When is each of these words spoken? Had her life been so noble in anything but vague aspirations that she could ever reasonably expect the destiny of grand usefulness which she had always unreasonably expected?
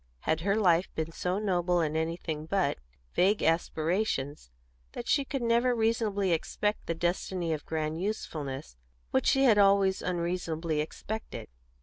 Had 0.21 0.41
her 0.41 0.55
life 0.55 0.89
been 0.95 1.11
so 1.11 1.37
noble 1.37 1.79
in 1.79 1.95
anything 1.95 2.47
but 2.47 2.79
vague 3.13 3.43
aspirations 3.43 4.49
that 4.93 5.07
she 5.07 5.23
could 5.23 5.43
ever 5.43 5.75
reasonably 5.75 6.31
expect 6.31 6.87
the 6.87 6.95
destiny 6.95 7.53
of 7.53 7.67
grand 7.67 8.01
usefulness 8.01 8.77
which 9.11 9.27
she 9.27 9.43
had 9.43 9.59
always 9.59 10.01
unreasonably 10.01 10.81
expected? 10.81 11.49